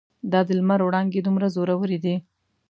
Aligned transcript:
دا 0.31 0.39
د 0.47 0.49
لمر 0.59 0.79
وړانګې 0.83 1.21
دومره 1.23 1.47
زورورې 1.55 1.97
دي. 2.03 2.15